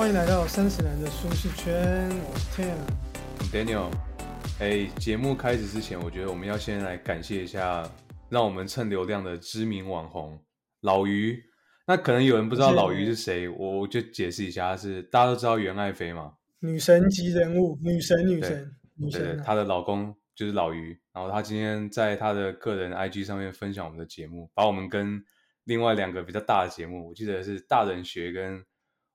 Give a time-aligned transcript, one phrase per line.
[0.00, 2.74] 欢迎来到三十男的舒适圈，我是 Tim。
[3.52, 3.90] Daniel，
[4.58, 7.86] 哎，节目开始之前，我觉得我们要先来感谢一下
[8.30, 10.42] 让我们蹭流量的知名网红
[10.80, 11.38] 老于。
[11.86, 19.42] 那可能有人不知道老于是谁，我我就解释一下，他是大家都知道袁爱妃嘛，女神级人物，女神，女神，女神、啊。
[19.44, 20.98] 她的老公就是老于。
[21.12, 25.22] 然后她今天在她的个人 IG 上面分享我们的节目，把我们跟
[25.64, 28.64] 另外两个比较大的节目，我记得是大人学跟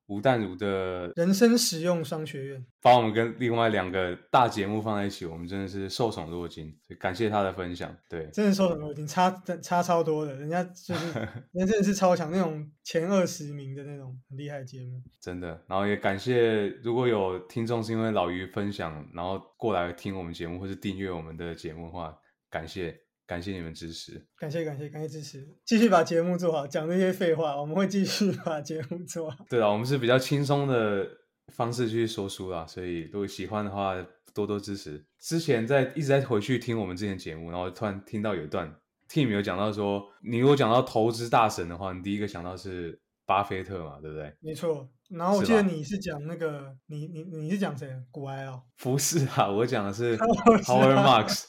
[0.08, 7.96] 吴淡如的人生实用商学院，把我们跟另外两个大节目放在一起，我们真的是受宠若惊，感谢他的分享。
[8.08, 9.32] 对，真的受宠若惊，差
[9.62, 11.12] 差超多的，人家就是
[11.54, 15.02] 人家真的是超强，那种前二十名的那种很厉害的节目。
[15.20, 15.60] 真的。
[15.68, 22.16] 然后也感谢如果有听众是因为老于分享，然后过来听我们节目或是订阅我们的节目的话，
[22.52, 22.96] 感谢
[23.28, 24.24] 感谢你们支持。
[24.38, 29.46] 感谢感谢感谢支持，继续把节目做好，讲那些废话，我们会继续把节目做好。
[29.50, 31.08] 对啊，我们是比较轻松的
[31.54, 33.96] 方式去说书啦，所以如果喜欢的话，
[34.34, 35.04] 多多支持。
[35.20, 38.76] 之前在一直在回去听我们之前节目，然后突然听到有一段
[39.10, 44.32] Team 有讲到说，你如果讲到投资大神的话，你第一个想到是巴菲特嘛，对不对？
[44.40, 47.88] 没错，然后我记得你是讲那个，你你你是讲谁？
[48.12, 51.46] 古埃哦，不是啊，我讲的是 Howard Marks。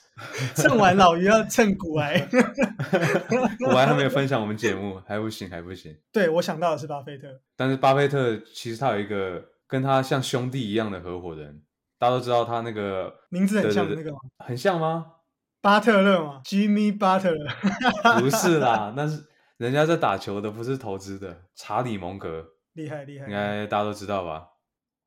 [0.55, 2.19] 蹭完老于要蹭古埃。
[3.59, 5.95] 古埃还没有分享我们节目，还不行，还不行。
[6.11, 11.63] 对我想到的是巴菲特，但是巴菲特其实他有一个跟他像兄弟一样的合伙人，
[11.99, 15.07] 大家都知道他那个名字很像的那个吗很像吗？
[15.61, 19.27] 巴特勒嘛，Jimmy Butler，不是啦， 那是
[19.57, 21.43] 人家在打球的，不是投资的。
[21.55, 22.47] 查理蒙格
[22.77, 23.33] 厉害厉害应。
[23.33, 24.51] 该大家都知道吧？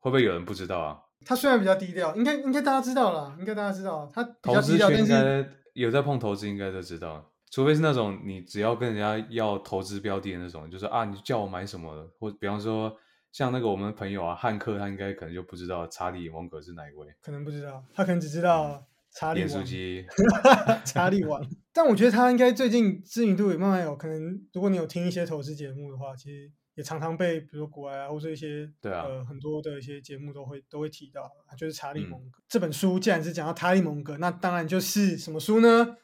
[0.00, 1.00] 会不会有人不知道啊？
[1.24, 7.30] 他虽然比较低调，应该应该大家知道了，应该大家知道，他比投资较低调，但是有在碰投资，应该都知道。
[7.50, 12.96] 除非是那种你只要跟人家要投资标的的那种，就是啊，你叫我买什么的，或比方说
[13.32, 17.06] 像那个我们朋友啊，汉克，他应该可能就不知道查理蒙格是哪一位。
[17.20, 20.06] 可能不知道，他可能只知道查理盐酥王，鸡，
[20.86, 21.44] 查理王。
[21.72, 32.98] 但我觉得他应该最近知名度也慢慢有可能，如果你有听一些投资节目的话，其实也常常被比如说国外啊，或者一些对啊呃很多的一些节目都会都会提到，就是查理嗯蒙格、这本书。
[32.98, 35.96] 既然是讲到查理蒙格，那当然就是什么书呢？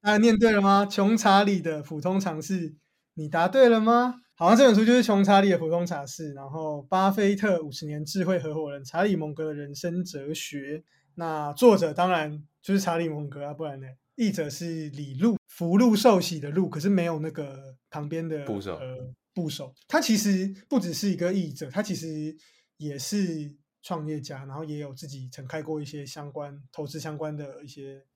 [0.00, 0.84] 大家念对了吗？
[0.86, 2.74] 穷查理的普通常识，
[3.14, 4.20] 你答对了吗？
[4.36, 10.82] 好像这本书就是穷查理的普通常识，然后巴菲特五十年智慧合伙人查理蒙格的人生哲学。
[11.14, 13.86] 那作者当然就是查理蒙格啊，不然呢？
[14.16, 19.74] 译者是李路，福禄寿喜的禄，可是没有那个旁边的部首呃部首。
[19.88, 22.34] 他其实不只是一个译者，他其实
[22.76, 28.06] 也是创业家，然后也有自己曾开过一些相关投资相关的一些，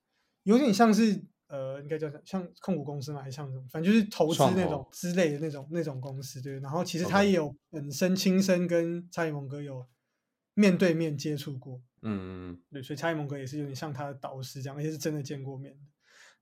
[0.45, 6.59] 有点像是呃，应该叫像控股公司嘛，还是像什么，反正就是投资那种之类的那种那种公司，对。
[6.61, 9.87] 然后其实他也有本身亲身跟查理蒙哥有
[10.55, 15.81] 面对面接触过，嗯嗯对，所以查理蒙哥也是有点像他的导师这样，而且是真的见过面的。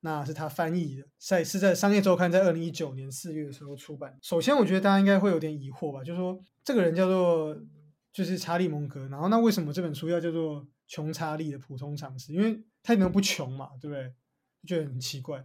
[0.01, 4.17] 那是他翻译的，在是在《商业周刊》在二零一九年四月的时候出版。
[4.23, 7.57] 首先，我觉得大家应该会有点疑惑吧，就是说这个人叫做
[8.13, 12.33] 就是查理蒙格，然后那为什么这本书要叫做《穷查理的普通常识》？
[12.35, 14.13] 因为他一点都不穷嘛，对不对？
[14.63, 15.45] 就觉得很奇怪。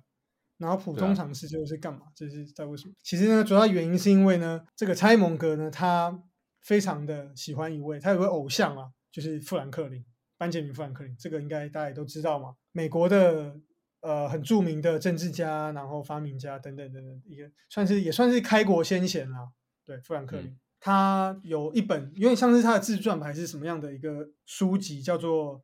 [0.57, 2.01] 然后普通常识就是干嘛？
[2.15, 2.93] 这是在为什么？
[3.01, 6.23] 其实呢，主要原因是因为呢，这个查理蒙格呢，他
[6.61, 10.05] 非常的喜欢一位，他有个偶像啊，就是富兰克林，
[10.37, 13.55] 班杰明富兰克林，这个应该大家也都知道嘛，美国的
[14.01, 19.49] 呃很著名的政治家，然后发明家等等等等，一个算是也算是开国先贤啦。
[19.85, 25.59] 对，富兰克林，嗯他有一本有点像是他的自传吧，还是什么样的一个书籍，叫做《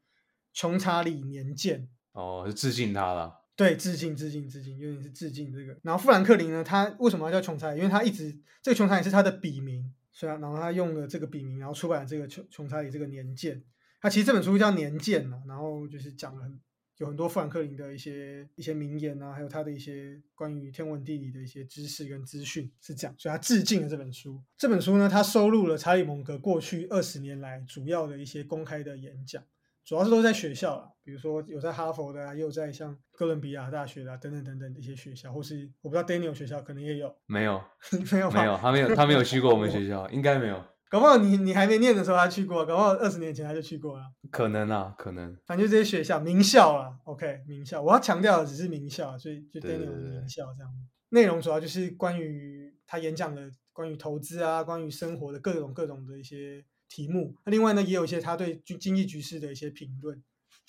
[0.53, 1.81] 穷查理年鉴》。
[2.11, 3.33] 哦，是致敬他了。
[3.55, 5.75] 对，致敬致敬致敬，有点是致敬这个。
[5.81, 7.77] 然后富兰克林呢，他为什么要叫穷查理？
[7.77, 8.31] 因为他一直
[8.61, 13.63] 这个穷查理是他的笔名，虽然然后他用了这个笔名，然后出版了这个穷穷查理这个年鉴。
[13.99, 16.59] 他其实这本书叫年鉴嘛，然后就是讲了很
[16.97, 24.41] 有很多富兰克林的一些一些名言啊，还有他的一些关于天文地理的一些知识跟资讯是这样，所以他致敬了这本书。
[24.57, 29.43] 这本书呢，它收录了查理蒙格过去二十年来主要的一些公开的演讲。
[29.85, 37.63] 主要是都在学校啦，比如说有在哈佛的啊，也有在像哥伦比亚大学的、啊、等等等等的一些学校，或是我不知道 Daniel 学校可能也有，没有，
[38.11, 44.05] 没有没有，他没有，他没有去过我们学校，应该没有，搞不好你你还没念的时候他去过，搞不好二十年前他就去过了。
[44.31, 45.37] 可能啊，可能。
[45.45, 50.71] 反正就这些学校名校啊 o k 名校，我要强调的只是名校，所以就对 Daniel 的名校这样。
[51.09, 57.35] 内容主要就是关于他演讲的关于投资啊，关于生活的各种各种的一些题目。
[57.45, 60.21] 那另外呢，也有一些他对经经济局势的一些评论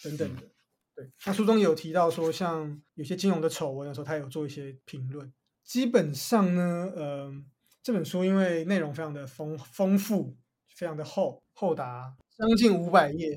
[0.03, 0.43] 等等的。
[0.95, 5.33] 对，那书中也有提到说，像有些金融的丑闻的时候，他有做一些评论。
[5.65, 7.33] 基本上呢，呃，
[7.89, 10.37] 这本书因为内容非常的丰丰富，
[10.77, 13.31] 非常的厚，厚达将近五百页，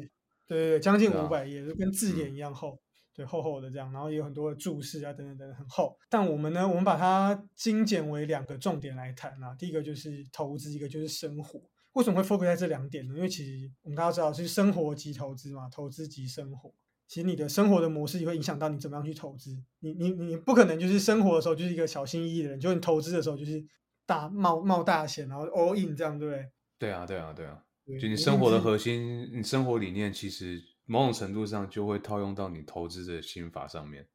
[0.46, 2.78] 对对对，将近五百页，就跟字嗯典一样厚，
[3.16, 5.98] 对，厚厚的这样，然后也有很多的注释啊，等等等等，很厚。
[6.10, 11.62] 但我们呢，我们把它精简为两个重点来谈啊，第一个就是投资，一个就是生活。
[11.94, 13.16] 为什么会 focus 在这两点呢？
[13.16, 16.74] 因为其实我们大家知道是生活即投资嘛，投资即生活。
[17.08, 19.56] 其实你的生活的模式也会影响到你怎么样去投资。
[19.80, 23.64] 你你你不可能就是生活的时候就是一个小心翼翼的人，就你投资的时候就是
[24.12, 26.52] 大冒冒大险，然后 all in 这样，对不对？
[26.78, 27.64] 对啊，对啊，对啊。
[27.86, 34.06] 对就你生活的核心，你生活理念，其实某种程度上就会套用到你投资的心法上面，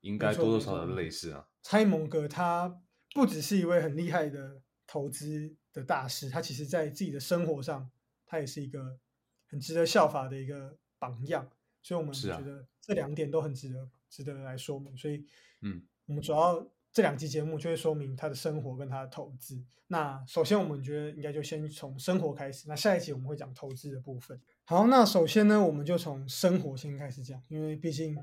[0.00, 1.46] 应该多多少少类似啊。
[1.62, 2.80] 蔡蒙格他
[3.14, 7.90] 不只是一位很厉害的投资的大师，他其实在自己的生活上，
[8.24, 8.98] 他也是一个
[9.46, 11.48] 很值得效法的一个榜样。
[11.82, 14.96] 所以，我们觉得这两点都很值得值得来说明。
[14.96, 15.26] 所以，
[15.60, 19.60] 嗯，我们主要这两期节目就会说明他的生活跟他的投资。
[19.88, 22.68] 那首先，我们觉得应该就先从生活开始。
[22.68, 24.40] 那下一期我们会讲投资的部分。
[24.64, 28.16] 好，那首先呢，我们就从生活先开始讲，因为毕竟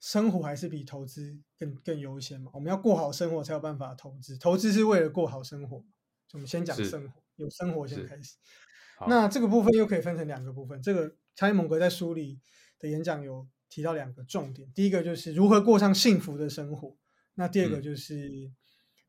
[0.00, 2.50] 生活还是比投资更更优先嘛。
[2.52, 5.82] 我们要过好生活才有办法投资，投资是为了过好生活
[6.34, 8.36] 我们先讲生活，有生活先开始。
[9.08, 10.80] 那这个部分又可以分成两个部分。
[10.82, 12.38] 这个查理蒙格在书里
[12.78, 16.94] 的演讲有提到两个重点，第一个就是如何过上幸福的生活，
[17.34, 18.50] 那第二个嗯就是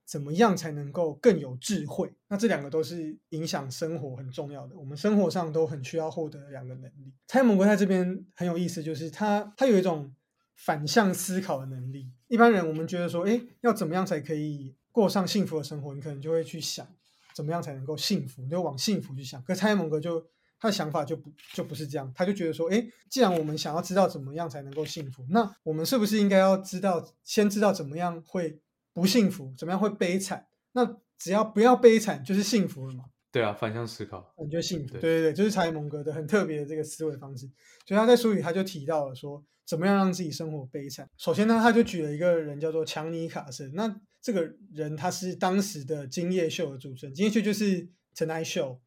[0.06, 2.13] 怎么样才能够更有智慧。
[2.27, 7.13] 那这两个都是影响生活很重要的，我们生活上都很需要获得两个能力。
[7.27, 10.13] 查理蒙格在这边很有意思，就是他他有一种
[10.56, 12.12] 反向思考的能力。
[12.27, 15.94] 一般人我们觉得说，哎，要怎么样才可以过上幸福的生活？
[15.94, 16.88] 你可能就会去想。
[17.36, 18.42] 怎么样才能够幸福？
[18.44, 19.44] 你就往幸福去想。
[19.44, 20.25] 可是蔡英文哥就
[20.60, 28.60] 他的想法就不就不是这样，他就觉得说，哎，既然我们想要知道怎么样才能够幸福，那我们是不是应该要知道，先知道怎么样会
[28.94, 30.48] 不幸福，怎么样会悲惨？
[30.72, 33.06] 那只要不要悲惨，就是幸福了嘛？
[33.31, 34.34] 对啊，反向思考。
[34.44, 34.94] 你就幸福。
[34.94, 37.46] 对对对对，就是查理蒙格的很特别的这个思维方式。
[37.86, 41.10] 所以他在书里他就提到了说，怎么样让自己生活悲惨。
[41.18, 43.74] 首先呢，他就举了一个人叫做强尼卡森。
[43.74, 48.80] 那这个人他是当时的今夜秀的主持人，今夜秀就是 Tonight Show。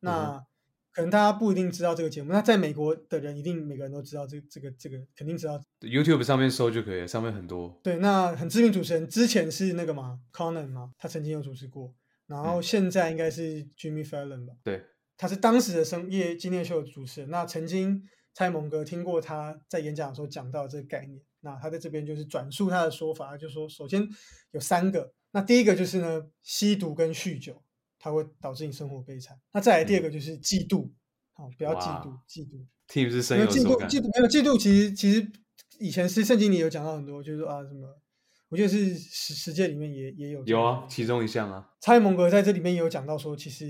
[0.00, 0.42] 那、
[0.92, 5.60] 可能大家不一定知道这个节目，那在美国的人一定每个人都知道这这个这个肯定知道。
[5.80, 7.78] YouTube 上面搜就可以了，上面很多。
[7.82, 11.94] 对，那很知名主持人之前是那个嘛 Conan 嘛，他曾经有主持过，
[12.26, 14.54] 然后嗯现在应该是 Jimmy Fallon 吧。
[14.64, 14.84] 对，
[15.16, 17.30] 他是当时的深夜今夜秀的主持人。
[17.30, 18.02] 那曾经
[18.34, 24.08] 蔡蒙哥听过他在演讲的时候讲到这个概念，那他在这边就是转述他的说法，就说首先
[24.50, 27.62] 有三个，那第一个就是呢，吸毒跟酗酒，
[28.00, 29.38] 它会导致你生活悲惨。
[29.52, 30.90] 那再来第二个就是嫉妒，
[31.34, 32.66] 好、不要嫉妒，嫉妒。
[32.88, 33.78] Team 是深因为嫉妒。
[33.88, 35.30] 嫉妒没有嫉妒，其实其实
[35.78, 37.86] 以前是圣经里有讲到很多，就是啊什么，
[38.48, 41.70] 我觉得是十十诫里面也也有有啊，其中一项啊。
[41.80, 43.64] 查理蒙格在这里面也有讲到说，其实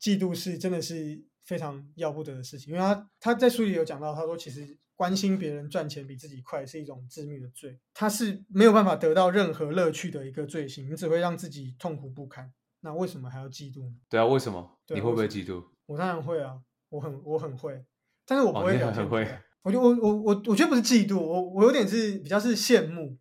[0.00, 12.52] 嫉妒是真的是非常要不得的事情，因为他他在书里有讲到，他说其实关心别人赚钱比自己快是一种致命的罪，他是没有办法得到任何乐趣的一个罪行，你只会让自己痛苦不堪。
[12.80, 13.94] 那为什么还要嫉妒呢？
[14.08, 14.58] 对啊，为什么？
[14.58, 15.62] 啊你会不会嫉妒？
[15.86, 16.58] 我当然会啊，
[16.90, 17.84] 我很我很会，
[18.26, 19.26] 但是我不会表很会。
[19.62, 23.18] 我就我我我我觉得不是嫉妒，我我有点是比较是羡慕，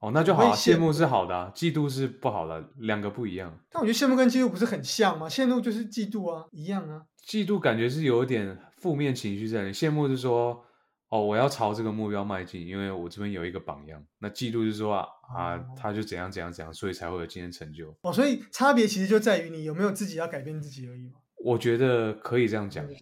[0.00, 0.52] 哦，那就好啊。
[0.54, 3.56] 羡慕是好的、啊，嫉妒是不好的，两个不一样。
[3.70, 5.28] 但我觉得羡慕跟嫉妒不是很像吗？
[5.28, 7.02] 羡慕就是嫉妒啊，一样啊。
[7.24, 10.64] 嫉妒感觉是有一点负面情绪在里，羡慕是说，
[11.08, 14.04] 哦，我要朝这个目标迈进，因为我这边有一个榜样。
[14.18, 15.06] 那嫉妒是说啊，
[15.36, 17.96] 啊哦他就怎样怎样怎样，所以才会有今天成就。
[18.02, 21.20] 哦，所以差别其实就在于你有没有自己要改变自己而已嘛。
[21.36, 22.96] 我觉得可以这样讲嗯，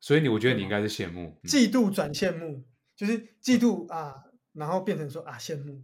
[0.00, 1.38] 所以你我觉得你应该是羡慕。
[1.42, 2.64] 嗯嫉妒转羡慕，
[2.96, 4.14] 就是嫉妒啊，
[4.52, 5.82] 然后变成说啊羡慕。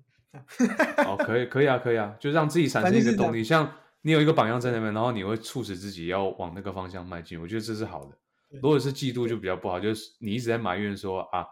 [0.99, 3.73] 哦，可以，可以啊，可以啊，就让自己产生一个动力，像
[4.03, 8.17] 你有一个榜样在那边，然后你会促使自己要往那个方向迈进，我觉得这是好的。
[8.63, 11.45] 如果是嫉妒就比较不好，就是你一直在埋怨说啊，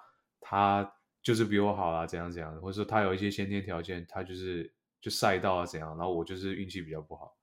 [0.51, 0.91] 他
[1.23, 7.37] 就是比我好啊，怎样怎样的，或者说他有一些先天条件，他就是就赛道啊怎样，然后我就是运气比较不好，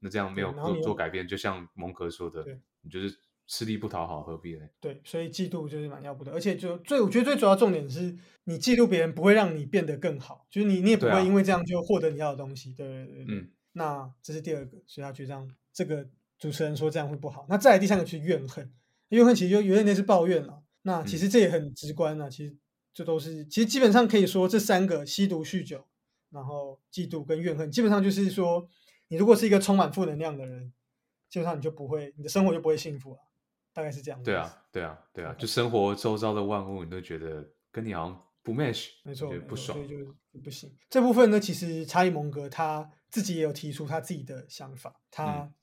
[0.00, 2.44] 那这样没有做做改变，就像蒙格说的，
[2.80, 4.66] 你就是吃力不讨好，何必呢？
[4.80, 12.74] 对，所以嫉妒就是蛮要不得，而且就最我觉得最主要重点是你嫉妒别人不会让你变得更好，就是你你也不会因为这样就获得你要的东西。
[12.74, 13.36] 对对对对。
[13.36, 16.08] 嗯，那这是第二个，所以他觉得这样这个
[16.40, 17.46] 主持人说这样会不好。
[17.48, 18.72] 那再来第三个就是怨恨，
[19.10, 20.64] 怨恨其实就有点类似抱怨了。
[20.82, 22.56] 那其嗯实这也很直观啊，其实
[22.94, 25.86] 这都是其实基本上可以说这三个吸毒、酗酒，
[26.30, 28.68] 然后嫉妒跟怨恨，基本上就是说
[29.08, 30.72] 你如果是一个充满负能量的人，
[31.28, 33.18] 基本上你就不会你的生活就不会幸福了，
[33.72, 34.22] 大概是这样。
[34.22, 39.88] 对啊，，对啊，对啊，就生活周遭的万物，你都觉得跟你好像不 match，没错，不爽所以。
[39.88, 40.72] 就不行。
[40.88, 45.54] 这部分呢，其实查理蒙格他自己也有提出他自己的想法，他嗯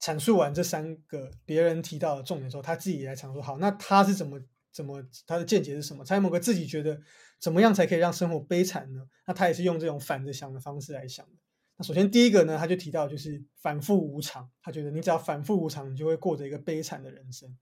[0.00, 4.40] 阐述完这三个别人提到的重点之后，他自己也来阐述，好，那他是怎么
[4.74, 6.04] 怎么他的见解是什么？
[6.04, 7.00] 蔡某个自己觉得
[7.40, 9.06] 怎么样才可以让生活悲惨呢？
[9.26, 11.32] 那他也是用这种反着想的方式来想的。
[11.76, 17.56] 那首先第一个呢，他就提到就是反复无常，他觉得你只要反复无常，你就会过着一个悲惨的人生。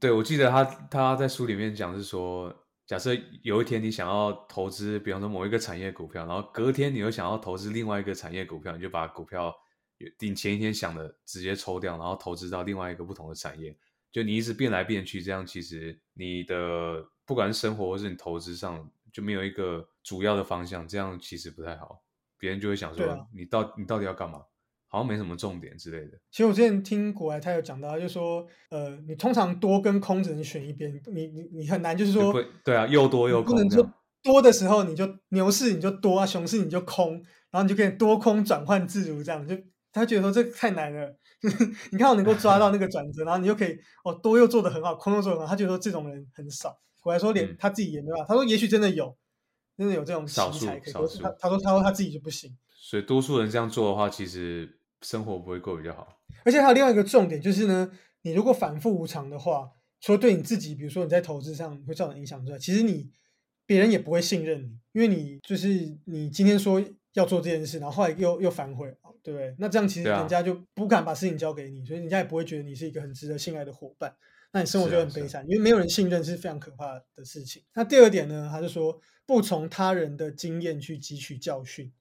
[0.00, 2.52] 对，我记得他他在书里面讲是说，
[2.86, 9.54] 假设有一天你想要投资，比方说某一个产业股票，然后隔天你又想要投资另外一个产业股票，你就把股票
[10.18, 13.76] 你前一天想的直接抽掉，然后投资到另外一个不同的产业，
[14.16, 22.02] 就你一直变来变去，这样其实你的不管是生活或是你投资上就没有一个主要的方向，这样其实不太好，
[22.38, 24.40] 别人就会想说你到你到底要干嘛？
[24.88, 26.18] 好像没什么重点之类的。
[26.30, 32.32] 其实我之前听国外他有讲到，就说，呃，你通常多跟空只能选一边，你你你很难，就是说，
[32.64, 33.52] 对啊，又多又空。
[33.54, 33.86] 不能说
[34.22, 39.54] 多的时候你就牛市你就多啊，熊市你就空，然后你就可以多空转换自如，这样就
[39.96, 41.16] 他觉得说这太难了。
[41.92, 46.78] 你看我能够抓到那个转折，然后你又可以哦多又做的很好，空又做的很好，他觉得说这种人很少。
[47.02, 49.16] 我还说连他自己也没有，他说也许真的有，
[49.76, 51.22] 真的有这种少数少数。
[51.22, 52.56] 他他说他说他自己就不行。
[52.74, 56.08] 所以多数人这样做的话，其实生活不会过比较好。
[56.44, 57.90] 而且还有另外一个重点就是呢，
[58.22, 63.10] 你如果反复无常的话，除了对你自己，比如说你在投资上会造成影响之外，其实你
[63.66, 65.68] 别人也不会信任你，因为你就是
[66.06, 68.92] 你今天说要做这件事，然后后来又又反悔，
[69.26, 69.52] 对不对？
[69.58, 74.14] 那这样其实人家就不敢把事情交给你，所以人家也不会觉得你是一个很值得信赖的伙伴，
[74.52, 77.60] 那你生活就很悲惨，因为没有人信任是非常可怕的事情。
[77.74, 81.92] 那第二点呢，他就说不从他人的经验去汲取教训。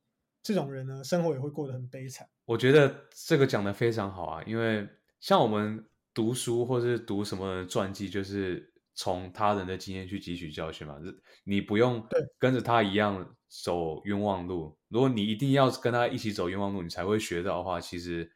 [0.43, 2.29] 这种人呢，生活也会过得很悲惨。
[2.45, 4.87] 我觉得这个讲的非常好啊，因为
[5.19, 10.97] 像我们读书或是读什么传记，就是从他人的经验去汲取教训嘛。
[11.43, 12.03] 你不用
[12.39, 14.75] 跟着他一样走冤枉路。
[14.87, 18.31] 如果你一定要跟他一起走冤枉路，你才会学到的话，其实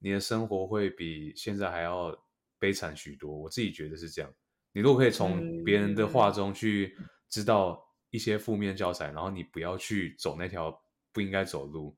[0.00, 2.14] 你的生活会比现在还要
[2.58, 3.34] 悲惨许多。
[3.34, 4.30] 我自己觉得是这样。
[4.72, 6.94] 你如果可以从别人的话中去
[7.30, 10.78] 知道一些负面教材，然后你不要去走那条。
[11.12, 11.96] 不应该走路，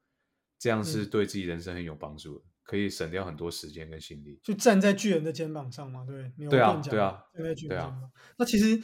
[0.58, 4.38] 这样是对自己人生很有帮助的，可以省掉很多时间跟心力。
[4.42, 6.48] 就站在巨人的肩膀上嘛，对不对？
[6.48, 8.10] 对啊，对啊，站在巨人肩膀。
[8.38, 8.82] 那其实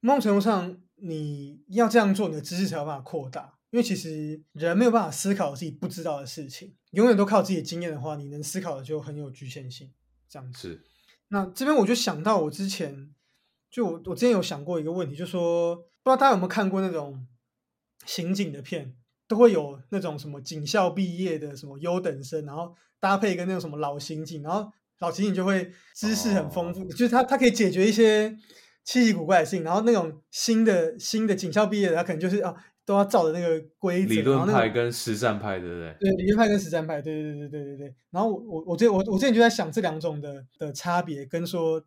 [0.00, 3.58] 某种程度上，你要这样做，你的知识才有办法扩大。
[3.70, 9.92] 因为其实人没有办法思考自己不知道的事情，永远都靠自己的经验的话，你能思考的就很有局限性。
[10.28, 10.82] 这样子。
[11.28, 13.14] 那这边我就想到，我之前
[13.70, 17.26] 就我我之前有想过一个问题，就说不知道大家有没有看过那种
[18.06, 18.96] 刑警的片。
[19.28, 28.30] 都会有那种什么警校毕业的什么优等生，然后搭配一个那种什么老刑警，然后老刑警就会知识很丰富，就是他他可以解决一些
[28.84, 32.54] 稀奇古怪的事情，然后那种新的新的警校毕业的，他可能就是啊
[32.84, 34.14] 都要照着那个规则。
[34.14, 35.96] 理论派跟实战派，对不对？
[35.98, 37.94] 对，理论派跟实战派，对对对对对对对。
[38.12, 41.84] 然后我我我这我我之前就在想这两种的的差别，跟说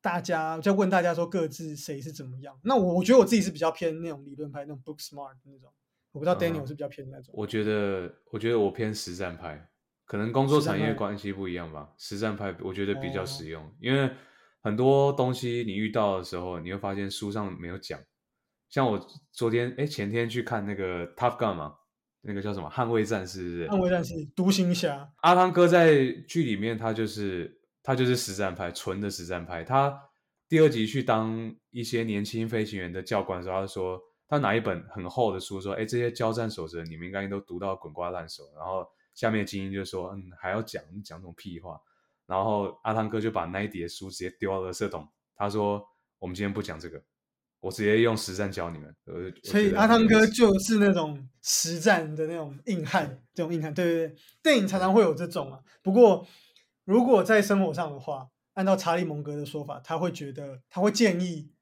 [0.00, 2.58] 大家就问大家说各自谁是怎么样？
[2.64, 5.70] 那我我觉得我自己是比较偏那种理论派，那种 book smart 那种。
[6.12, 7.34] 我不知道 Daniel 是比较偏那种。
[7.36, 9.68] 我觉得，我觉得我偏实战派，
[10.04, 11.90] 可能工作产业关系不一样吧。
[11.98, 14.10] 实战派我觉得比较实用，因为
[14.60, 18.00] 很多东西你遇到的时候，你会发现书上没有讲。
[18.68, 21.74] 像我昨天哎前天去看那个 Tough Gun 嘛，
[22.22, 23.66] 那个叫什么捍卫战士？
[23.68, 25.08] 捍卫战士，独行侠。
[25.22, 29.64] 阿汤哥在剧里面他就是他就是实战派，纯的实战派。
[29.64, 29.96] 他
[30.48, 34.00] 第二集去当一些年轻飞行员的教官的时候，他说。
[34.26, 38.84] 他拿一本很厚的书，说：“哎，这些交战守则你们应该都读到滚瓜烂熟。”然后
[39.14, 41.80] 下面精英就说：“嗯，还要讲讲这种屁话。”
[42.26, 45.08] 然后阿汤哥就把那一叠书直接丢到了垃圾桶。
[45.36, 45.86] 他说
[46.18, 47.02] ：“我们今天不讲这个，
[47.60, 48.94] 我直接用实战教你们。”
[49.44, 53.72] 所以阿汤哥就是那种实战的那种硬汉，这种硬汉。
[53.72, 55.60] 对对对，电影常常会有这种啊。
[55.82, 56.26] 不过
[56.84, 61.53] 如果在生活上的话，按照查理蒙格的说法，他会觉得他会建议。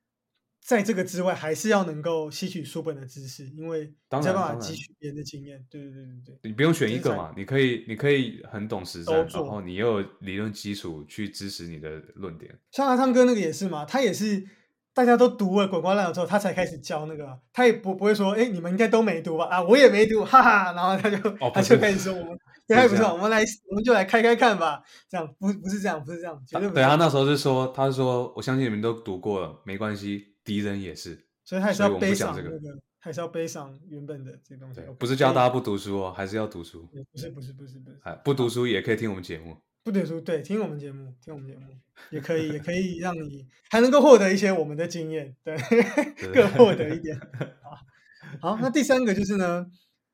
[0.64, 5.62] 在这个之外，还是要能够吸取书本的知识，因为才办法汲取别人的经验。
[5.69, 12.57] 对对对对对，你不用选一个嘛，你可以你可以很懂实战，然后你又有理论基础去支持你的论点。
[12.71, 14.45] 像阿汤哥那个也是嘛，他也是
[14.95, 19.47] 大家都读了滚瓜烂熟之后，他才开始教那个，他也不不会说，哎，你们应该都没读吧？
[19.47, 21.16] 啊，我也没读，哈哈，然后他就
[21.50, 22.38] 他就开始说，我们
[22.69, 24.81] 也不错，我们来我们就来开开看吧。
[25.11, 26.75] 这样不不是这样，不是这样，绝对不。
[26.75, 30.31] 对他那时候是说，他是说，我相信你们都读过了，没关系。
[30.44, 32.58] 敌人也是，所以还是要背上这个，
[32.99, 34.80] 还是要背上原本的这东西。
[34.99, 36.88] 不是教大家不读书哦，还是要读书。
[37.12, 39.56] 不是不是不是不是，哎，不读书也可以听我们节目。
[39.84, 41.66] 不读书对，听我们节目，听我们节目
[42.11, 45.56] 也可以，也可以让你还能够获得一些我们的经验，对，
[46.32, 47.18] 各获得一点。
[48.40, 49.66] 好，好，那第三个就是呢，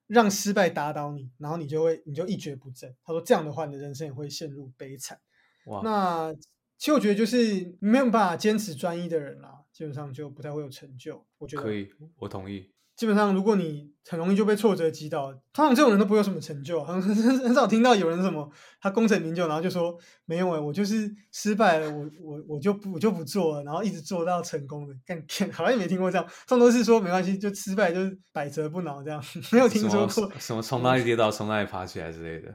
[0.07, 2.95] 让失败打倒你，然后你就会你就一蹶不振。
[3.05, 5.21] 他说这样的话，你的人生也会陷入悲惨。
[5.67, 6.33] 哇，那
[6.79, 11.25] 其实我觉得就是没有办法坚持专一的人啦，基本上就不太会有成就。
[11.39, 12.69] 我觉得可以，我同意。
[12.97, 32.53] 基本上，如果你很容易就被挫折击倒，通常这种人都不会有什么成就，很 很很少听到有人什么他功成名就，然后就说没有哎，我就是失败了，我我我就不我就不做了，然后一直做到成功的，干 好像也没听过这样，通常都是说没关系，就失败就是百折不挠这样， 没有听说过什么从哪里跌倒从哪里爬起来之类的，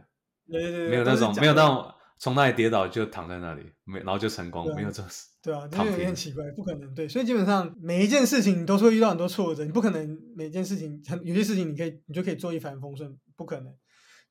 [0.51, 1.89] 对对对，没有那种没有那种
[2.23, 5.27] 从那里跌倒就躺在那里，没然后就成功，没有这种事。
[5.41, 6.95] 对啊，那有点奇怪，不可能。
[6.95, 13.75] 对，所以基本上每一件事情都是会遇到很多挫折，你不可能每件事情，有些事情你可以，你就可以做一帆风顺，不可能。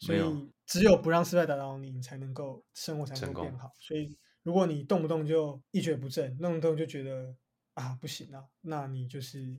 [0.00, 0.22] 所以
[0.64, 3.70] 只有不让失败打倒你，你才能够生活才能够变好。
[3.78, 7.36] 所以如果你动不动就一蹶不振，动不动就觉得
[7.74, 9.54] 啊不行啊，那你就是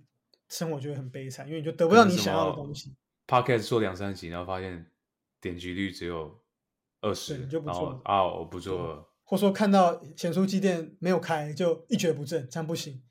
[0.50, 2.96] 生活就会很悲惨，因为你就得不到你想要的东西。
[3.28, 4.88] Podcast 做两三集，然后发现
[5.40, 6.43] 点击率只有
[7.04, 9.10] 二十，然后啊我不做了。
[9.24, 13.02] 或说看到显书机店没有开就一蹶不振，这样不行，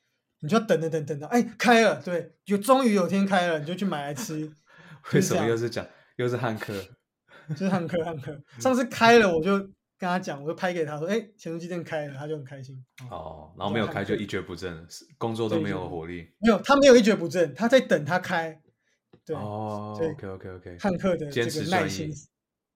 [0.40, 4.50] 你就要等等等等到哎开了，对，就终于有天开了，你就去买来吃。
[5.12, 6.72] 为什么又是讲又是汉克？
[7.50, 8.40] 就是汉克汉克。
[8.60, 9.58] 上次开了我就
[9.98, 12.82] 跟他讲，我就拍给他说，哎，显书机店开了，他就很开心。
[13.10, 14.86] 哦，然后没有开就一蹶不振，
[15.18, 16.28] 工作都没有活力。
[16.38, 18.60] 没有，他没有一蹶不振，他在等他开。
[19.24, 20.76] 对哦，OK OK OK。
[20.78, 22.10] 汉克的这个耐心，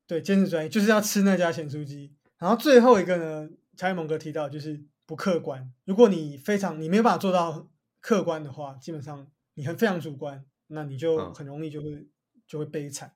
[0.07, 2.15] 对，坚持专业就是要吃那家咸酥鸡。
[2.39, 5.73] 然后最后一个呢，查理蒙哥提到就是不客观。
[5.85, 7.69] 如果你非常你没有办法做到
[8.01, 12.07] 客观的话，基本上你很非常主观，那你就很容易就会
[12.47, 13.13] 就会悲惨。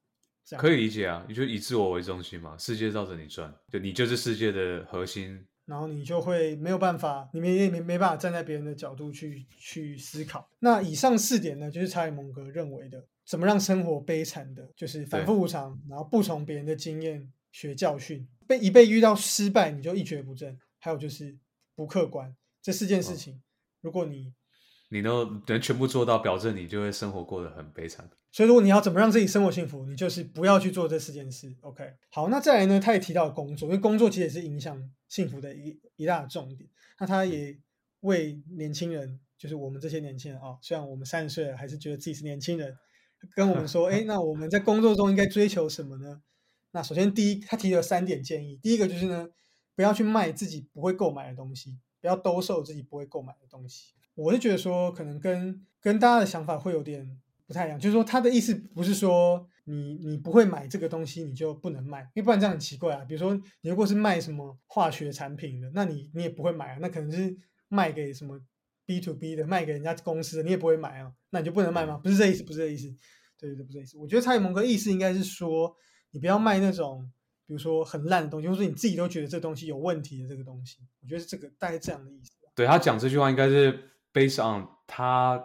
[0.59, 5.47] 可以理解啊，你就以自我为中心嘛，世界绕着你转，就你就是世界的核心。
[5.67, 10.51] 然后你就会没有办法，你没没没办法站在别人的角度去去思考。
[10.59, 18.27] 那以上四点呢，就是查理蒙格认为的，怎么让生活悲惨的，就是反复无常，然后不从别人的经验学教训。
[18.49, 20.59] 被一被遇到失败，你就一蹶不振。
[20.81, 21.39] 还有就是
[21.77, 23.41] 不客观，这四件事情，
[23.83, 24.35] 如果你
[24.89, 28.11] 你能能全部做到，表证你就会生活过得很悲惨。
[28.33, 31.55] 所以如果你要怎么让自己生活幸福，你就是不要去做这四件事。
[31.61, 32.81] OK，好，那再来呢？
[32.81, 36.69] 他也提到工作，因为工作其实也是影响幸福的一一大重点。
[36.99, 37.57] 那他也
[38.01, 42.77] 为年轻人，就是我们这些年轻人啊，虽然我们三十岁了，还是觉得自己是年轻人，
[43.35, 46.21] 跟我们说， 哎，那我们在工作中应该追求什么呢？
[46.73, 48.57] 那首先，第一，他提了三点建议。
[48.63, 49.29] 第一个就是呢，
[49.75, 53.95] 不要去卖自己不会购买的东西，不要兜售自己不会购买的东西。
[54.15, 57.79] 我是觉得说，可能跟跟大家的想法会有点不太一样。
[57.79, 63.05] 就是说，他的意思不是说你你不会买这个东西，你就不能卖，因为不然这样很奇怪啊。
[63.05, 66.79] 比如说，你如果是卖什么化学产品的，那你你也不会买啊。
[66.81, 67.37] 那可能是
[67.69, 68.41] 卖给什么
[68.91, 71.13] B to B 的，卖给人家公司的，你也不会买啊。
[71.31, 72.01] 那你就不能卖吗？
[72.03, 72.89] 不是这意思，不是这意思。
[73.39, 73.97] 对对对，不是这意思。
[73.99, 75.77] 我觉得蔡蒙哥意思应该是说。
[76.13, 77.09] 你不要卖那种，
[77.47, 80.79] 比如说很烂的东西，或者你自己都觉得这东西有问题的这个东西。
[81.01, 82.33] 我觉得是这个大概这样的意思。
[82.53, 83.73] 对他讲这句话，应该是
[84.13, 85.41] based on 他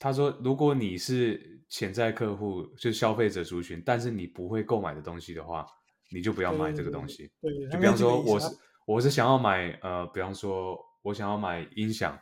[0.00, 5.64] 他说，如果你是潜在客户，就是消费者族群，但是你不会购买的东西的话，
[6.10, 7.30] 你就不要买这个东西。
[7.40, 8.46] 对，就比方说，我是
[8.88, 12.18] 我是想要买呃，比方说我想要买音响，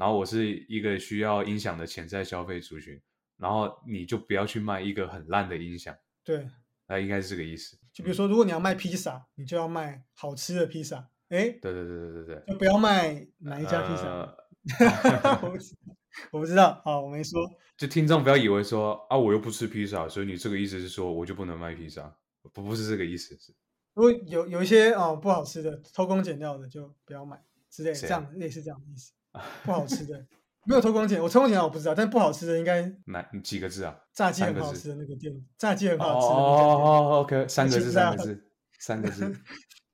[0.00, 2.98] 然后我是一个需要音响的潜在消费族群，
[3.36, 5.94] 然后你就不要去卖一个很烂的音响。
[6.24, 6.48] 对。
[6.88, 7.78] 那应该是这个意思。
[7.92, 11.10] 就比如说，如果你要卖披萨，你就要卖好吃的披萨。
[11.28, 14.36] 哎，对对对对对对，就不要卖哪一家披萨。
[16.32, 17.38] 我不知道，好，我没说。
[17.76, 22.12] 就听众不要以为说啊，我又不吃披萨，所以你这个意思是说我就不能卖披萨？
[22.52, 23.36] 不，不是这个意思。
[23.36, 23.54] 是，
[23.94, 29.12] 如果有有一些哦不好吃的、偷工减料的，就不要买之类，这样类似这样的意思。
[29.64, 30.26] 不好吃的。
[30.66, 33.96] 没有偷工减，我偷工减料我不知道，但不好吃的应该哪几个字啊？
[34.12, 36.26] 炸鸡很好吃的那个店，炸鸡很好吃。
[36.26, 38.44] 哦哦哦，OK，三个字，三个字，
[38.78, 39.34] 三个字，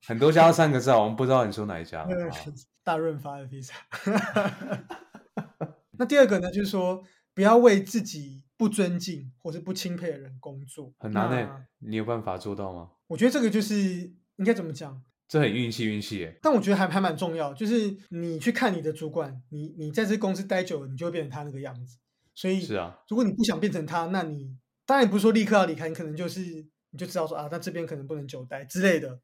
[0.09, 2.05] 很多家都三个字啊，我们不知道你说哪一家。
[2.83, 3.75] 大润发的披萨。
[5.99, 11.65] 那第二个呢，就是说不要为自己不尊敬或是不钦佩的人工作，很难呢。
[11.79, 12.91] 你有办法做到吗？
[13.07, 13.75] 我觉得这个就是
[14.37, 15.01] 应该怎么讲？
[15.29, 16.39] 这很运气，运气耶。
[16.41, 21.99] 但我觉得还还蛮重要，就是你去看你的主管，你你在这公司待久了，你就会变成他那个样子。
[22.35, 26.41] 所以是啊，如果你不想变成他，那你当然不是说立刻要离开，你可能就是
[26.91, 29.19] 你就知道说啊，那这边可能不能久待之类的。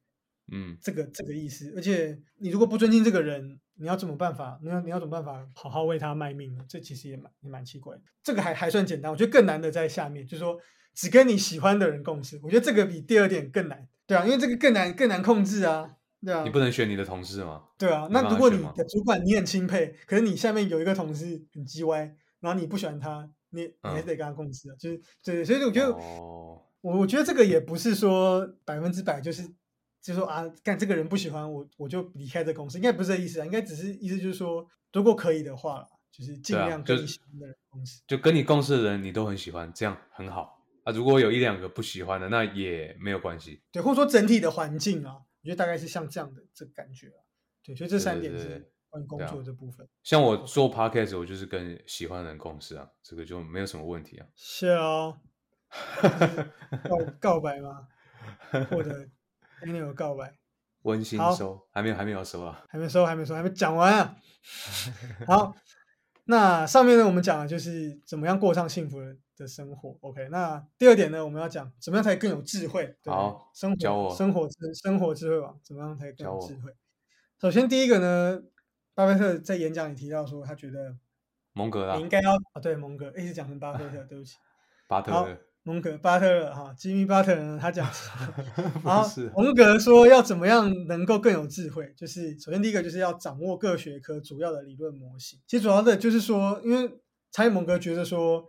[0.51, 1.73] 嗯，这个这个意思。
[1.77, 4.59] 而且你如果不尊敬这个人，你要怎么办法？
[4.61, 6.65] 你要你要怎么办法好好为他卖命呢？
[6.69, 8.03] 这其实也蛮也蛮奇怪的。
[8.25, 10.59] 这个还还算简单，我觉得更难的在下面，就是说
[10.95, 12.41] 只跟你喜欢的人共事。
[12.43, 13.87] 我觉得这个比第二点更难。
[14.13, 16.43] 对啊，因为这个更难更难控制啊，对啊。
[16.43, 17.65] 你不能选你的同事吗？
[17.79, 29.43] 对啊，那如果你的主管你很钦佩，可是你下面有一个同事很叽歪，然后你不喜欢他，你你还得跟他共事啊，就是对，所以我觉得我我觉得这个也不是说百分之百就是
[30.01, 38.03] 就说啊，干这个人不喜欢我，我就离开这公司，应该不是这意思啊，应该只是意思就是说，如果可以的话，就是尽量跟你喜欢的人共事。
[38.07, 40.93] 就跟你共事的人你都很喜欢，这样很好啊。
[40.93, 43.63] 如果有一两个不喜欢的，那也没有关系。
[43.73, 47.21] 对，或者说整体的环境啊，我觉得大概是像这样的这个感觉啊。
[47.65, 49.89] 对，所以这三点是关于工作的这部分。
[50.03, 54.27] 像我做 podcast，我就是跟喜欢的人共事啊，这个就没有什么问题啊。
[54.35, 55.19] 是哦，
[56.89, 57.89] 告 告白吗？
[58.71, 59.09] 或者
[59.63, 60.39] Daniel 告白？
[60.83, 62.65] 温馨收，还没有还没有收啊。
[62.69, 64.17] 还没收，还没收，还没讲完啊。
[65.29, 65.55] 好，
[66.25, 69.97] 那上面呢，我们讲的就是怎么样过上幸福的的生活。
[70.01, 72.97] OK，那第二点呢，我们要讲怎么样才更有智慧。
[73.03, 76.73] 对好生活生活智生活智慧网怎么样才更有智慧？
[77.41, 78.41] 首先第一个呢，
[78.95, 80.97] 巴菲特在演讲里提到说，他觉得
[81.53, 84.37] 蒙格啊你应，该要啊，对蒙格一直讲成巴菲特， 对不起。
[84.87, 85.27] 巴特好，
[85.65, 87.89] 蒙格巴特勒哈，吉米巴特勒呢，他讲，
[88.85, 95.39] 然后不是蒙格说要怎么样能够更有智慧，就是首先第一个就是要掌握各学科主要的理论模型。
[95.47, 97.01] 其实主要的就是说，因为
[97.31, 98.45] 查理蒙格觉得说，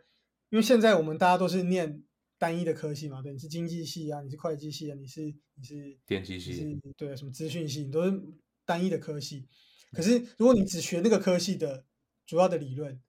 [0.54, 2.04] 因为现在我们大家都是念
[2.38, 5.24] 单一的科系嘛，对，你是经济系啊，你是会计系啊，你是
[5.56, 8.22] 你是电机系，是对什么资讯系，你都是
[8.64, 9.48] 单一的科系。
[9.92, 11.84] 可是如果你只学那个科系的
[12.28, 13.02] 主要的理论，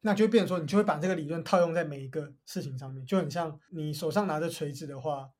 [0.00, 5.30] 那就会变成说，你就会把这个理论套用在每一个事情上面，就很像你手上拿着锤子的话，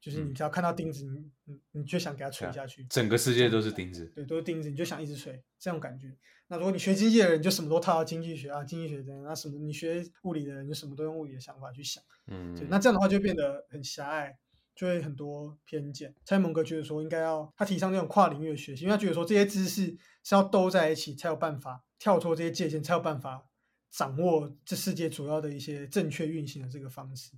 [0.00, 4.10] 就是你嗯只要看到钉子，你你你就想给它锤下去，整个世界都是钉子。
[4.14, 6.16] 对，都是钉子，你就想一直锤，这种感觉。
[6.54, 12.00] 那如果你学经济的人，你就什么都套到经济学啊，经济学的；那什么你学物理的人，就什么都用物理的想法去想。
[12.28, 14.38] 嗯对，，那这样的话就变得很狭隘，
[14.72, 16.14] 就会很多偏见。
[16.24, 23.44] 蔡蒙格觉得说，应该要他提倡这种跨领域的学习，因为他觉得说这些知识是要兜在一起，才有办法跳脱这些界限，才有办法
[23.90, 27.32] 掌握这世界主要的一些正确运行的这个方式。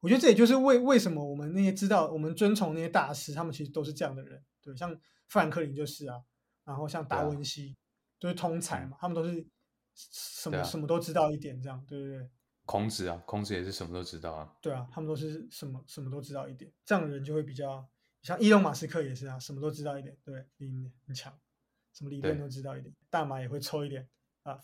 [0.00, 4.94] 我觉得这也就是为为什么我们那些知道我们遵从那些大师，他们其实都是这样的人，对，像
[5.26, 6.20] 富兰克林就是啊，
[6.64, 7.76] 然后像达文西、
[8.18, 9.46] 都是通才嘛，他们都是
[9.94, 12.30] 什么、啊什么都知道一点，这样，对不对？
[12.64, 14.52] 孔子啊，孔子也是什么都知道啊。
[14.60, 17.88] 对啊，他们都是什么什么都知道一点，这样的人就会比较
[18.22, 21.32] 像伊隆马斯克也是啊，什么都知道一点，对，你很强，
[21.94, 24.06] 什么理论都知道一点，大麻也会抽一点
[24.42, 24.60] 啊，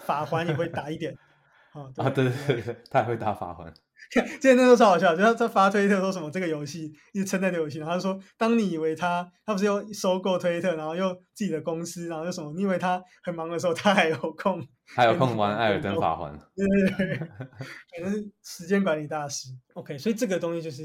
[0.00, 1.16] 法环也会打一点，
[1.72, 3.72] 啊，啊，对对对对，他也会打法环。
[4.12, 16.38] 之前那时候超好笑，就是他他发推特说什么这个游戏一直称赞这个游戏，然后他说，当你以为他他不是又收购推特，然后又自己的公司，然后又什么，你以为他很忙的时候，他还有空，还有空玩艾尔登法环。
[16.54, 17.16] 对对对，
[17.96, 19.48] 反正是时间管理大师。
[19.74, 20.84] OK，所以这个东西就是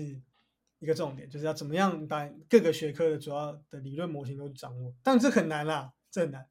[0.79, 4.93] 一个重点，就是要怎么样把各个学科的主要的理论模型都掌握。
[5.03, 6.45] 但这很难啦，这很难。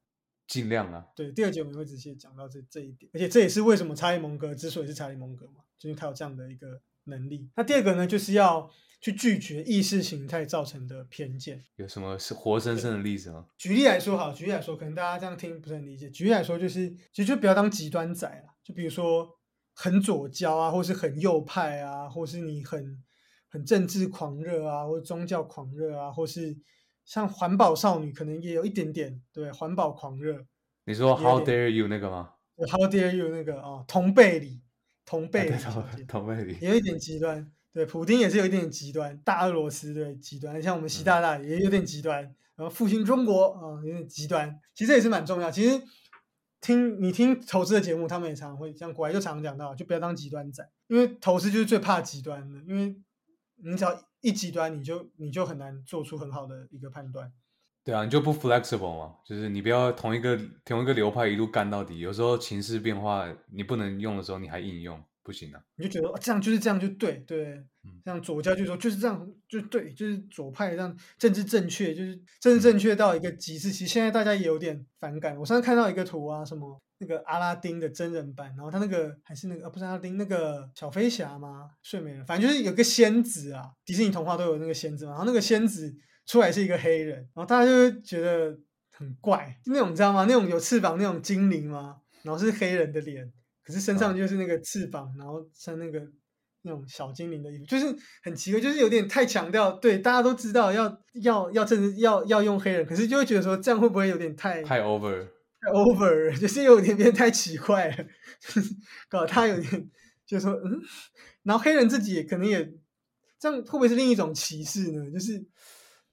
[0.47, 7.49] 尽量啊，对，第二节我们会仔细地讲到这这一点，而且这也是为什么查理蒙格之所以是查理蒙格嘛，就是他有这样的一个能力。
[7.55, 8.69] 那第二个呢，就是要
[9.01, 11.63] 去拒绝意识形态造成的偏见。
[11.77, 13.47] 有什么是活生生的例子吗？
[13.57, 16.09] 举例来说，好，举例来说，可能大家这样听不是很理解。
[16.09, 19.39] 举例来说，就是其实就不要当极端仔啦，就比如说
[19.73, 23.01] 很左交啊，或是很右派啊，或是你很
[23.47, 26.57] 很政治狂热啊，或者宗教狂热啊，或是
[27.05, 30.45] 像环保少女，可能也有一点点对环保狂热。
[30.83, 32.33] 你说 How dare you 那个吗？
[32.57, 34.61] 对 How dare you 那个哦，同辈里，
[35.09, 36.55] 同辈里啊对小姐同同辈里。
[36.61, 37.51] 也有一点极端。
[37.71, 42.21] 对，普丁也是有一点极端，大俄罗斯对极端，像我们习大大也有点极端，
[42.55, 45.49] 然后复兴中国啊、有点极端，其实也是蛮重要。
[45.49, 45.81] 其实
[46.61, 52.95] 听你听投资的节目，他们也常会像国外就常常讲到，就不要当极端仔，因为投资就是最怕极端的，因为
[53.63, 57.31] 你只要一极端，你就你就很难做出很好的一个判断。
[57.89, 61.97] 对啊，你就不 flexible 嘛，就是你不要同一个同一个流派一路干到底。
[61.97, 65.59] 有时候情势变化，你不能用的时候，你还硬用，不行啊。
[65.75, 73.71] 你就觉得、哦、这样就是这样就对对嗯，像左教就说就是这样就对，就是左派这样政治正确，就是政治正确到一个极致。
[73.71, 75.35] 其实现在大家也有点反感。
[75.39, 81.71] 我上次看到一个图啊，什么那个阿拉丁的真人版，然后他那个还是那个啊不是阿拉丁那个小飞侠吗？
[81.81, 85.91] 睡美人，反正就是有个仙子啊，迪士尼童话都有那个仙子嘛，然后那个仙子
[86.29, 88.55] 出来是一个黑人，然后大家就会觉得
[88.91, 90.25] 很怪，就那种你知道吗？
[90.29, 91.95] 那种有翅膀那种精灵吗？
[92.21, 95.99] 然后是黑人的脸，可是身上嗯就是那个翅膀，然后穿那个
[96.61, 97.87] 那种小精灵的衣服，就是
[98.21, 105.25] 很奇怪，就是有点太强调，对，大家都知道要要要政治要要用黑人，可是就会觉得说这样会不会有点太太 over，
[105.61, 108.05] 太 over，了就是有点变太奇怪了，
[108.39, 108.75] 就是
[109.07, 109.89] 搞得他有点
[110.27, 110.79] 就是说嗯，
[111.41, 112.71] 然后黑人自己也可能也
[113.39, 115.09] 这样会不会是另一种歧视呢？
[115.09, 115.43] 就是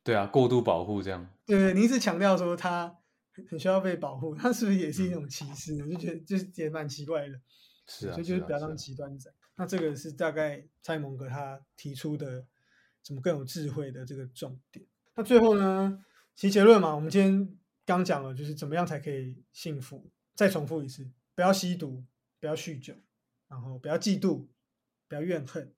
[0.07, 1.29] 对啊，过度保护这样。
[1.45, 2.97] 对对，你一直强调说他
[3.33, 5.89] 很很需要被保护，他是不是也是一种歧视呢？
[5.89, 7.41] 就觉得就是也蛮奇怪的。
[7.89, 9.29] 是啊，所以就是不要当极端仔。
[9.57, 12.47] 那这个是大概蔡蒙格他提出的
[13.03, 14.87] 怎么更有智慧的这个重点。
[15.17, 16.05] 那最后呢，
[16.37, 20.09] 其结论嘛，我们今天刚讲了，就是怎么样才可以幸福。
[20.37, 22.05] 再重复一次，不要吸毒，
[22.39, 22.95] 不要酗酒，
[23.49, 24.47] 然后不要嫉妒，
[25.09, 25.75] 不要怨恨，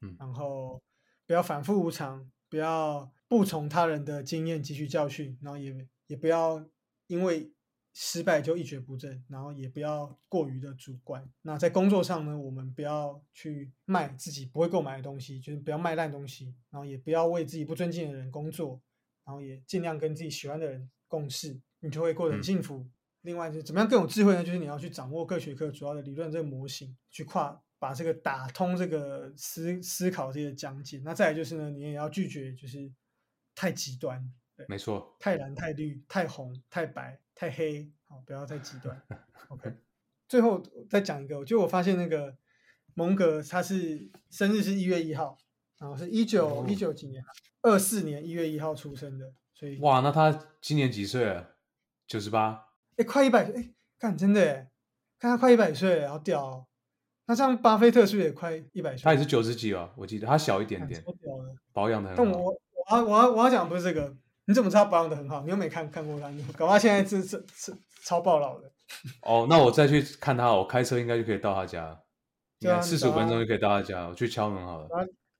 [0.00, 0.80] 嗯然后
[1.26, 5.74] 不要反复无常，不要不从他人的经验汲取教训，然后也
[6.06, 6.64] 也不要
[7.06, 7.52] 因为
[7.92, 11.26] 失败就一蹶不振，然后也不要过于的主观。
[11.42, 18.80] 那在工作上呢，我们不要去卖自己不会购买的东西，就是不要卖烂东西，然后也不要为自己不尊敬的人工作，
[19.24, 22.86] 然后也尽量跟自己喜欢的人共事，你就会过得很嗯幸福。
[23.22, 24.44] 另外就是怎么样更有智慧呢？
[24.44, 31.00] 就是你要去掌握各学科主要的理论这个模型，去跨把这个打通这个思思考这些讲解。
[31.02, 32.92] 那再来就是呢，你也要拒绝就是
[33.56, 34.22] 太极端，
[34.54, 39.02] 对，没错，太蓝、太绿、太红、太白、太黑，好，不要太极端。
[39.48, 39.72] OK，
[40.28, 42.36] 最后再讲一个，就我发现那个
[42.94, 45.36] 蒙格他是生日是一月一号，
[45.78, 47.24] 然后是一九哦一九几年，
[47.62, 51.56] 二四年一月一号出生的，所以哇，那他今年几岁了？
[52.06, 52.68] 九十八。
[52.96, 54.70] 哎，快一百，哎，看真的哎，
[55.18, 56.66] 看他快一百岁了，好屌哦！
[57.26, 59.02] 那这样巴菲特是不是也快一百岁？
[59.02, 61.54] 他也是九十几哦，我记得他小一点干点，超屌的。
[61.72, 62.24] 保养的很好。
[62.24, 64.14] 但我我要我要我要讲的不是这个，
[64.46, 65.42] 你怎么知道保养的很好？
[65.42, 68.70] 你又没看看过他，你搞不好现在是是是超爆老的。
[69.22, 71.98] 哦，那我再去看他，我开车应该就可以到他家
[72.80, 74.88] 四十五分钟就可以到他家，我去敲门好了。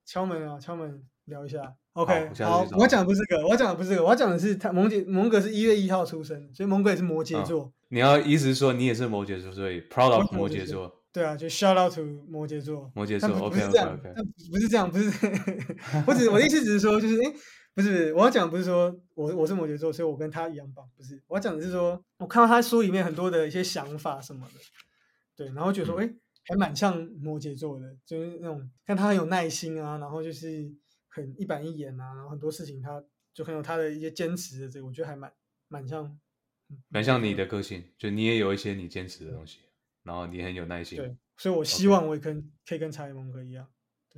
[0.04, 1.74] 敲门啊，敲门聊一下。
[1.92, 7.72] OK，好我要讲的不是这个，我要讲的不是这个，我要讲的是他蒙姐蒙哥是一月一号出生，所以蒙哥也是摩羯嗯座。
[7.88, 12.92] 你要意思是说你也是摩羯座，所以座摩羯座，对啊，就 shout out to 摩羯座。
[12.94, 13.30] 摩羯座。
[13.48, 14.14] 不是 OK 这样 OK，
[14.52, 15.04] 不是这样，不是。
[16.06, 17.32] 我只我的意思只是说，就是哎，
[17.72, 21.18] 不是，我要讲不是说我我是摩羯座，所以我跟他一样棒，不是。
[21.26, 24.60] 我要讲的是说，我看到他书里面很多的一些想法什么的，
[25.34, 30.70] 对，然后觉得说，哎、还蛮像摩羯座的，就是那种看他很有耐心啊，然后就是
[31.08, 33.02] 很一板一眼啊，然后很多事情他
[33.32, 35.32] 就很有他的一些坚持的这个，我觉得还蛮
[35.68, 36.04] 蛮像，
[36.68, 39.60] 嗯蛮像你的个性，就你也有一些你坚持的东西，
[40.06, 40.96] 然后你很有耐心。
[40.96, 43.66] 对，所以我希望我也跟可以跟查理蒙格一样，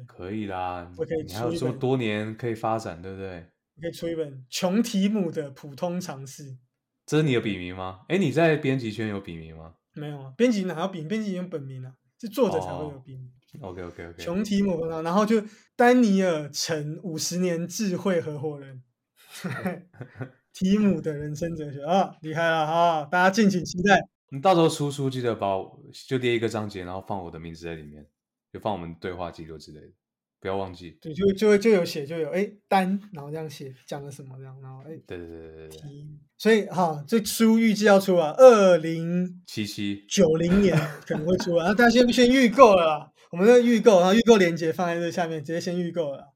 [0.06, 3.46] 可以啦我可以，你还有这么多年可以发展，对不对？
[3.80, 6.58] 可以出一本穷提姆的普通常识。
[7.06, 8.00] 这是你的笔名吗？
[8.08, 11.08] 哎，你在编辑圈有笔名吗没有啊，编辑哪有笔名？
[11.08, 13.32] 编辑用本名啊，是作者才会有哦笔名。
[13.60, 15.42] ？OK OK OK，穷提姆然后就
[15.74, 18.82] 丹尼尔成五十年智慧合伙人，
[20.52, 23.08] 提姆的人生哲学啊，厉害了哈！
[23.10, 23.98] 大家敬请期待。
[24.30, 28.06] 你到时候出书记得把我就列一个章节，然后放我的名字在里面，
[28.52, 29.92] 就放我们对话记录之类的，
[30.40, 30.98] 不要忘记。
[31.00, 35.80] 对，就就会就有写就有哎丹，然后这样写讲了什么这样，然后哎对对对对对对，
[36.36, 46.28] 所以哈，这书预计要出啊，二零七七九零年可能会出啊， 大家先先预购了啦，我们的预购，然后预购链接放在这下面，直接先预购了 啦，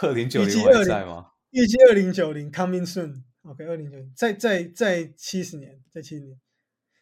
[0.00, 1.28] 二零九零我还在吗？
[1.52, 2.84] 预计二零九零 coming
[3.42, 6.40] soon，OK，二零九年，在在在七十年，在七十年，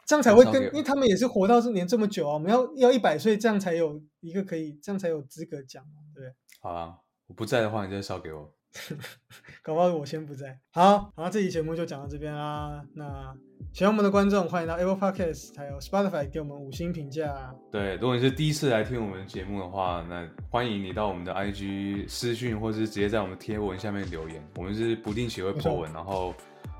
[0.07, 6.35] 这样才会跟，因为他们也是活到这年这么久啊，我们要要一百岁，这样才有一个可以，这样才有资格讲嘛，对不对？
[6.61, 8.55] 好啊，我不在的话，你再烧给我。
[9.63, 10.59] 搞不好我先不在。
[10.73, 12.83] 好，好，这期节目就讲到这边啦。
[12.95, 13.35] 那
[13.73, 17.55] 喜欢我们的观众，欢迎到 Apple Podcast 还有 Spotify 给我们五星评价。
[17.71, 24.43] 对，如果你是第一次来听我们节目的话，那欢迎你到我们的 IG 私讯，或是直接在我们贴文下面留言。
[24.57, 26.35] 我们是不定期会 po 文，然后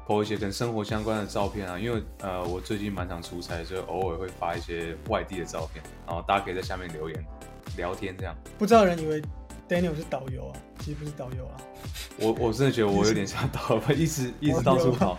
[0.07, 1.79] po 一些跟生活相关的照片啊。
[1.79, 7.27] 因为呃，我最近蛮常出差，所以偶尔会发一些外地的照片，然后大家可以在下面留言
[7.77, 8.35] 聊天这样。
[8.59, 9.23] 不知道的人以为
[9.71, 11.55] Daniel 是导游啊，其实不是导游啊。
[12.19, 15.17] 我我真的觉得我有点像导游， 一直一直到处跑，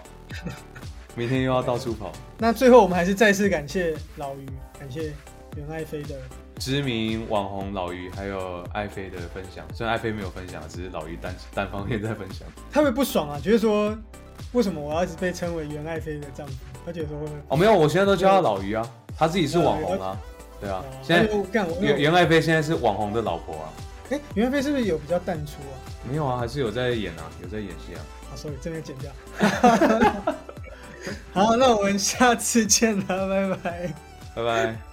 [1.16, 2.12] 明天又要到处跑。
[2.38, 4.46] 那最后我们还是再次感谢老于，
[4.78, 5.14] 感谢
[5.56, 6.16] 袁爱飞的
[6.60, 12.46] 知名网红老于还有爱飞的分享，虽然爱飞没有分享，只是老于单单方面在分享。
[12.70, 13.98] 他会不爽啊，觉得说
[14.52, 16.54] 为什么我要一直被称为袁爱飞的丈夫？
[16.86, 18.86] 他觉得说会不会哦，没有，我现在都叫他老于啊，
[19.18, 20.20] 他自己是网红啊，
[20.60, 21.34] 对啊哦，现在
[21.80, 23.70] 袁袁爱妃现在是网红的老婆啊，
[24.12, 25.76] 哎，袁爱妃是不是有比较淡出啊？
[26.08, 28.02] 没有啊，还是有在演啊，有在演戏啊。
[28.32, 29.12] 啊，sorry，这边剪掉。
[31.34, 33.94] 好，那我们下次见了，拜拜。
[34.36, 34.91] 拜拜。